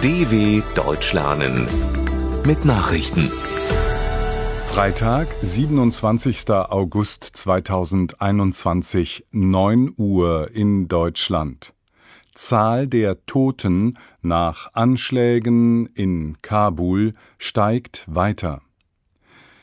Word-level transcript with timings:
DW 0.00 0.62
Deutsch 0.76 1.12
lernen 1.12 1.66
mit 2.46 2.64
Nachrichten. 2.64 3.32
Freitag, 4.68 5.26
27. 5.42 6.48
August 6.50 7.24
2021, 7.24 9.26
9 9.32 9.94
Uhr 9.96 10.52
in 10.52 10.86
Deutschland. 10.86 11.74
Zahl 12.36 12.86
der 12.86 13.26
Toten 13.26 13.98
nach 14.22 14.72
Anschlägen 14.72 15.86
in 15.86 16.40
Kabul 16.42 17.14
steigt 17.38 18.04
weiter. 18.06 18.60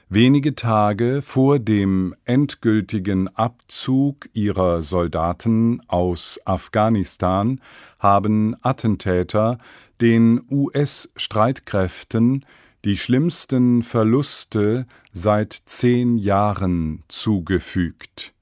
Wenige 0.07 0.53
Tage 0.53 1.23
vor 1.23 1.57
dem 1.57 2.13
endgültigen 2.25 3.27
Abzug 3.29 4.29
ihrer 4.33 4.83
Soldaten 4.83 5.81
aus 5.87 6.39
Afghanistan 6.45 7.59
haben 7.99 8.55
Attentäter 8.61 9.57
den 10.01 10.41
US-Streitkräften 10.49 12.45
die 12.83 12.97
schlimmsten 12.97 13.81
Verluste 13.81 14.85
seit 15.11 15.53
zehn 15.53 16.17
Jahren 16.17 17.03
zugefügt. 17.07 18.33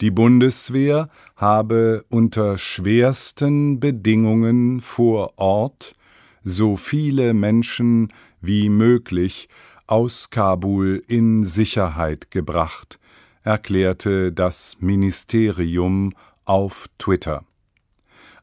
Die 0.00 0.10
Bundeswehr 0.10 1.08
habe 1.36 2.04
unter 2.08 2.58
schwersten 2.58 3.78
Bedingungen 3.80 4.80
vor 4.80 5.38
Ort 5.38 5.94
so 6.42 6.76
viele 6.76 7.34
Menschen 7.34 8.12
wie 8.40 8.68
möglich 8.68 9.48
aus 9.86 10.30
Kabul 10.30 11.02
in 11.06 11.44
Sicherheit 11.44 12.30
gebracht, 12.30 12.98
erklärte 13.44 14.32
das 14.32 14.78
Ministerium 14.80 16.14
auf 16.44 16.88
Twitter. 16.98 17.44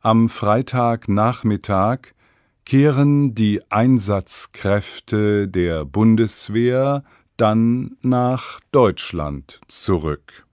Am 0.02 0.30
Freitagnachmittag 0.30 2.14
kehren 2.70 3.34
die 3.34 3.64
Einsatzkräfte 3.72 5.48
der 5.48 5.86
Bundeswehr 5.86 7.04
dann 7.36 7.98
nach 8.04 8.60
Deutschland 8.72 9.60
zurück. 9.68 10.46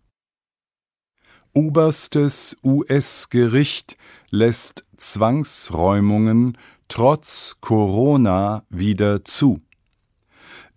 Oberstes 1.53 2.57
US-Gericht 2.65 3.99
lässt 4.31 4.87
Zwangsräumungen 4.97 6.57
trotz 6.89 7.59
Corona 7.61 8.65
wieder 8.71 9.23
zu. 9.23 9.61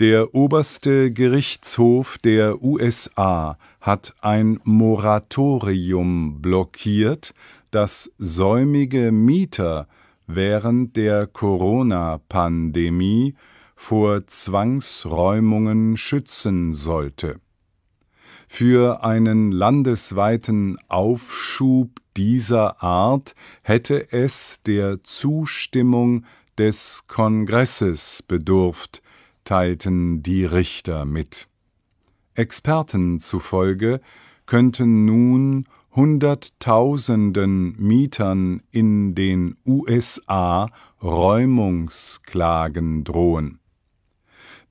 Der 0.01 0.35
oberste 0.35 1.09
Gerichtshof 1.09 2.17
der 2.17 2.61
USA 2.61 3.57
hat 3.79 4.13
ein 4.19 4.59
Moratorium 4.65 6.41
blockiert, 6.41 7.33
das 7.71 8.11
säumige 8.17 9.13
Mieter 9.13 9.87
während 10.29 10.95
der 10.95 11.25
Corona-Pandemie 11.25 13.33
vor 13.75 14.27
Zwangsräumungen 14.27 15.97
schützen 15.97 16.75
sollte. 16.75 17.39
Für 18.47 19.03
einen 19.03 19.51
landesweiten 19.51 20.77
Aufschub 20.87 21.99
dieser 22.15 22.83
Art 22.83 23.33
hätte 23.63 24.11
es 24.11 24.59
der 24.65 25.03
Zustimmung 25.03 26.25
des 26.59 27.05
Kongresses 27.07 28.23
bedurft, 28.27 29.01
teilten 29.45 30.21
die 30.21 30.45
Richter 30.45 31.05
mit. 31.05 31.47
Experten 32.35 33.19
zufolge 33.19 33.99
könnten 34.45 35.05
nun 35.05 35.65
Hunderttausenden 35.95 37.75
Mietern 37.77 38.61
in 38.71 39.15
den 39.15 39.57
USA 39.65 40.69
Räumungsklagen 41.01 43.03
drohen. 43.03 43.59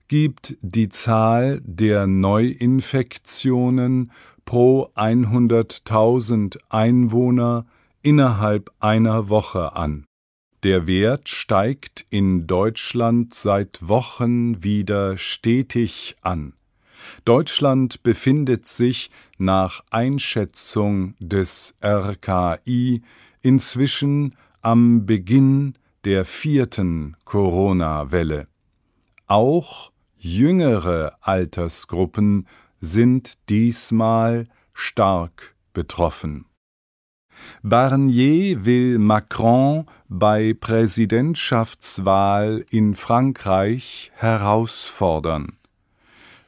gibt 0.08 0.58
die 0.62 0.90
Zahl 0.90 1.62
der 1.64 2.08
Neuinfektionen 2.08 4.12
pro 4.46 4.90
100.000 4.96 6.58
Einwohner 6.70 7.68
innerhalb 8.02 8.72
einer 8.80 9.30
Woche 9.30 9.76
an. 9.76 10.06
Der 10.64 10.88
Wert 10.88 11.30
steigt 11.30 12.06
in 12.10 12.48
Deutschland 12.48 13.34
seit 13.34 13.88
Wochen 13.88 14.64
wieder 14.64 15.18
stetig 15.18 16.16
an. 16.22 16.54
Deutschland 17.26 18.04
befindet 18.04 18.68
sich 18.68 19.10
nach 19.38 19.84
Einschätzung 19.90 21.16
des 21.20 21.74
RKI 21.84 23.02
inzwischen 23.42 24.36
am 24.62 25.06
Beginn 25.06 25.74
der 26.06 26.26
vierten 26.26 27.18
Corona-Welle. 27.26 28.48
Auch 29.28 29.92
jüngere 30.18 31.18
Altersgruppen 31.22 32.48
sind 32.80 33.50
diesmal 33.50 34.48
stark 34.74 35.56
betroffen. 35.74 36.46
Barnier 37.62 38.66
will 38.66 38.98
Macron 38.98 39.86
bei 40.08 40.54
Präsidentschaftswahl 40.54 42.64
in 42.72 42.96
Frankreich 42.96 44.12
herausfordern. 44.16 45.57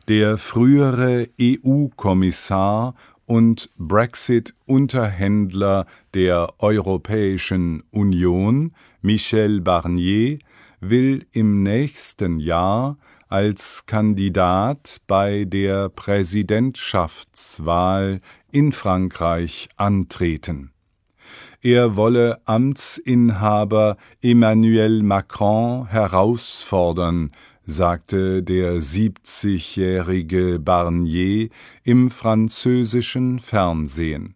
Der 0.10 0.38
frühere 0.40 1.30
EU-Kommissar 1.40 2.96
und 3.28 3.70
Brexit-Unterhändler 3.78 5.86
der 6.16 6.56
Europäischen 6.58 7.84
Union, 7.92 8.74
Michel 9.04 9.62
Barnier, 9.62 10.40
will 10.80 11.28
im 11.32 11.62
nächsten 11.62 12.40
Jahr 12.40 12.98
als 13.28 13.86
Kandidat 13.86 15.00
bei 15.06 15.46
der 15.46 15.90
Präsidentschaftswahl 15.90 18.22
in 18.52 18.72
Frankreich 18.72 19.70
antreten. 19.78 20.72
Er 21.62 21.98
wolle 21.98 22.42
Amtsinhaber 22.46 23.98
Emmanuel 24.24 25.04
Macron 25.04 25.86
herausfordern, 25.86 27.30
sagte 27.70 28.44
der 28.44 28.82
70-jährige 28.82 30.60
Barnier 30.60 31.48
im 31.84 32.10
französischen 32.10 33.40
Fernsehen. 33.40 34.36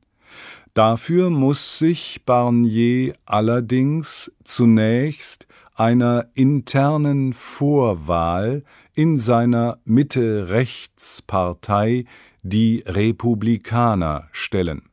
Dafür 0.74 1.30
muss 1.30 1.78
sich 1.78 2.24
Barnier 2.26 3.14
allerdings 3.26 4.32
zunächst 4.44 5.48
einer 5.76 6.28
internen 6.34 7.34
Vorwahl 7.34 8.64
in 8.94 9.18
seiner 9.18 9.80
Mitte-Rechts-Partei, 9.86 12.06
die 12.44 12.84
Republikaner, 12.86 14.28
stellen. 14.32 14.84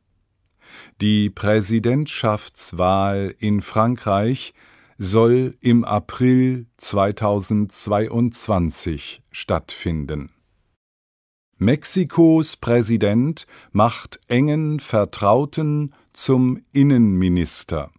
Die 1.01 1.29
Präsidentschaftswahl 1.29 3.35
in 3.39 3.61
Frankreich 3.61 4.53
soll 5.03 5.57
im 5.61 5.83
April 5.83 6.67
2022 6.77 9.23
stattfinden. 9.31 10.29
Mexikos 11.57 12.55
Präsident 12.55 13.47
macht 13.71 14.19
engen 14.27 14.79
Vertrauten 14.79 15.95
zum 16.13 16.61
Innenminister. 16.71 17.89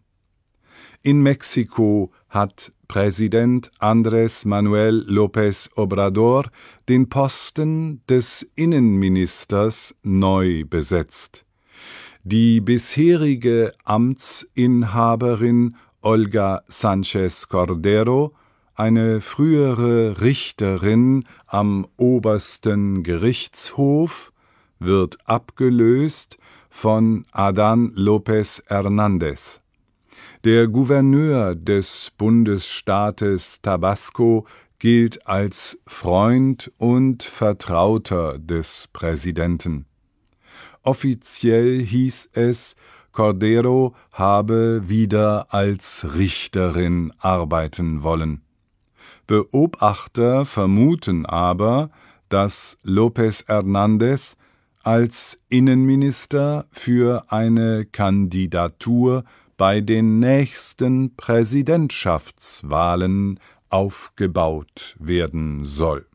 In 1.03 1.23
Mexiko 1.23 2.13
hat 2.29 2.73
Präsident 2.87 3.73
Andrés 3.81 4.47
Manuel 4.47 5.05
López 5.09 5.71
Obrador 5.75 6.53
den 6.89 7.09
Posten 7.09 8.01
des 8.09 8.49
Innenministers 8.55 9.97
neu 10.05 10.65
besetzt. 10.67 11.45
Die 12.23 12.61
bisherige 12.61 13.73
Amtsinhaberin 13.83 15.75
Olga 16.03 16.63
Sanchez 16.67 17.49
Cordero, 17.49 18.35
eine 18.75 19.21
frühere 19.21 20.21
Richterin 20.21 21.25
am 21.47 21.87
obersten 21.97 23.03
Gerichtshof, 23.03 24.33
wird 24.79 25.19
abgelöst 25.27 26.39
von 26.69 27.25
Adan 27.31 27.95
López 27.95 28.63
Hernández. 28.67 29.61
Der 30.45 30.67
Gouverneur 30.67 31.55
des 31.55 32.11
Bundesstaates 32.19 33.63
Tabasco 33.63 34.47
gilt 34.81 35.27
als 35.29 35.79
Freund 35.87 36.73
und 36.79 37.23
Vertrauter 37.23 38.39
des 38.41 38.89
Präsidenten. 38.93 39.87
Offiziell 40.83 41.81
hieß 41.81 42.31
es, 42.33 42.75
Cordero 43.13 43.95
habe 44.11 44.89
wieder 44.89 45.53
als 45.53 46.07
Richterin 46.15 47.13
arbeiten 47.19 48.03
wollen. 48.03 48.41
Beobachter 49.27 50.47
vermuten 50.47 51.27
aber, 51.27 51.91
dass 52.29 52.79
López 52.85 53.47
Hernández 53.47 54.37
als 54.83 55.39
Innenminister 55.49 56.67
für 56.73 57.27
eine 57.29 57.85
Kandidatur 57.85 59.23
bei 59.57 59.81
den 59.81 60.19
nächsten 60.19 61.15
Präsidentschaftswahlen 61.15 63.39
aufgebaut 63.69 64.97
werden 64.99 65.65
soll 65.65 66.07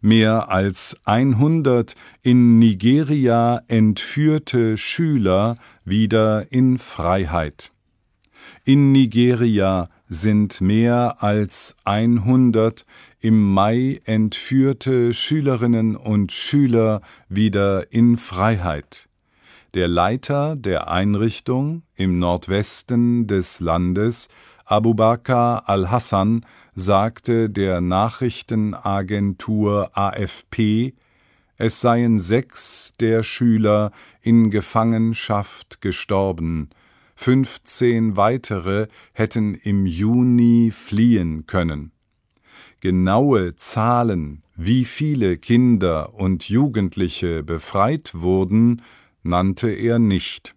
mehr 0.00 0.48
als 0.48 0.96
100 1.04 1.94
in 2.22 2.58
Nigeria 2.58 3.62
entführte 3.68 4.78
Schüler 4.78 5.56
wieder 5.84 6.50
in 6.52 6.78
Freiheit. 6.78 7.70
In 8.64 8.92
Nigeria 8.92 9.88
sind 10.08 10.60
mehr 10.60 11.22
als 11.22 11.76
100 11.84 12.84
im 13.20 13.52
Mai 13.52 14.00
entführte 14.04 15.14
Schülerinnen 15.14 15.96
und 15.96 16.32
Schüler 16.32 17.00
wieder 17.28 17.92
in 17.92 18.16
Freiheit. 18.16 19.08
Der 19.74 19.86
Leiter 19.86 20.56
der 20.56 20.90
Einrichtung 20.90 21.82
im 21.94 22.18
Nordwesten 22.18 23.28
des 23.28 23.60
Landes 23.60 24.28
Abubakar 24.70 25.68
al-Hassan 25.68 26.46
sagte 26.76 27.50
der 27.50 27.80
Nachrichtenagentur 27.80 29.90
AFP, 29.98 30.94
es 31.56 31.80
seien 31.80 32.20
sechs 32.20 32.92
der 33.00 33.24
Schüler 33.24 33.90
in 34.22 34.52
Gefangenschaft 34.52 35.80
gestorben, 35.80 36.70
15 37.16 38.16
weitere 38.16 38.86
hätten 39.12 39.56
im 39.56 39.86
Juni 39.86 40.70
fliehen 40.72 41.46
können. 41.46 41.90
Genaue 42.78 43.56
Zahlen, 43.56 44.44
wie 44.54 44.84
viele 44.84 45.36
Kinder 45.36 46.14
und 46.14 46.48
Jugendliche 46.48 47.42
befreit 47.42 48.12
wurden, 48.14 48.82
nannte 49.24 49.68
er 49.68 49.98
nicht. 49.98 50.54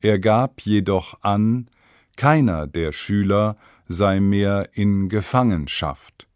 Er 0.00 0.20
gab 0.20 0.60
jedoch 0.60 1.20
an, 1.22 1.68
keiner 2.16 2.66
der 2.66 2.92
Schüler 2.92 3.56
sei 3.88 4.20
mehr 4.20 4.70
in 4.72 5.08
Gefangenschaft. 5.08 6.26